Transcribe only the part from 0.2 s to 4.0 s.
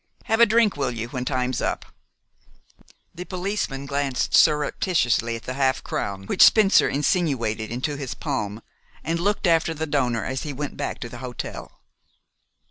Have a drink, will you, when time's up?" The policeman